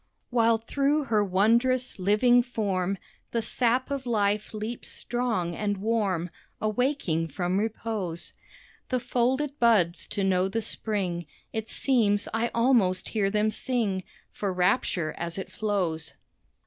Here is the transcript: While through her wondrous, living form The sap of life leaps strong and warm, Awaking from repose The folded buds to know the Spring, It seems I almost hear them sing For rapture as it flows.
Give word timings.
While 0.31 0.57
through 0.57 1.03
her 1.03 1.23
wondrous, 1.23 1.99
living 1.99 2.41
form 2.41 2.97
The 3.29 3.41
sap 3.43 3.91
of 3.91 4.07
life 4.07 4.51
leaps 4.51 4.87
strong 4.87 5.55
and 5.55 5.77
warm, 5.77 6.31
Awaking 6.59 7.27
from 7.27 7.59
repose 7.59 8.33
The 8.89 8.99
folded 8.99 9.59
buds 9.59 10.07
to 10.07 10.23
know 10.23 10.47
the 10.47 10.63
Spring, 10.63 11.27
It 11.53 11.69
seems 11.69 12.27
I 12.33 12.47
almost 12.51 13.09
hear 13.09 13.29
them 13.29 13.51
sing 13.51 14.03
For 14.31 14.51
rapture 14.51 15.13
as 15.19 15.37
it 15.37 15.51
flows. 15.51 16.15